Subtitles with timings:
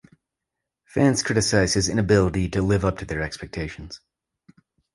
[0.87, 4.01] Fans criticize his inability to live up to their expectations.